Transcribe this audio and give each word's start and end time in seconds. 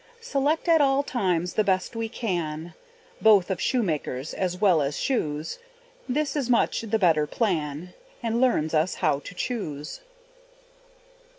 Select 0.21 0.67
at 0.67 0.81
all 0.81 1.03
times 1.03 1.53
the 1.53 1.63
best 1.63 1.95
we 1.95 2.09
can, 2.09 2.73
Both 3.21 3.51
of 3.51 3.61
shoemakers 3.61 4.33
as 4.33 4.59
well 4.59 4.81
as 4.81 4.97
shoes, 4.99 5.59
This 6.09 6.35
is 6.35 6.49
much 6.49 6.81
the 6.81 6.97
better 6.97 7.27
plan, 7.27 7.93
And 8.23 8.41
learns 8.41 8.73
us 8.73 8.95
how 8.95 9.19
to 9.19 9.35
choose. 9.35 10.01